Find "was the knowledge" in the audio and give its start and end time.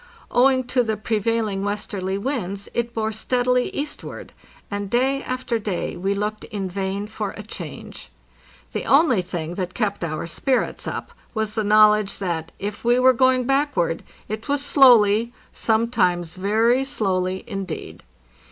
11.35-12.17